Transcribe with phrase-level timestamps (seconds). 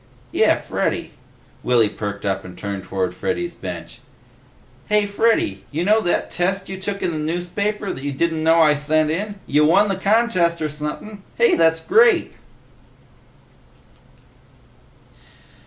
[0.31, 1.13] "Yeh, Freddy."
[1.61, 3.99] Willy perked up and turned toward Freddy's bench.
[4.87, 5.47] "Hey, Freddy!
[5.53, 8.73] Hey, you know that test you took in the newspaper that you didn't know I
[8.73, 9.35] sent in?
[9.45, 11.21] You won the contest or sumpin'!
[11.37, 12.33] Hey, that's great!"